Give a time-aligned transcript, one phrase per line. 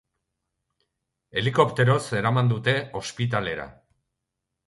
[1.41, 3.67] Helikopteroz eraman dute ospitalera.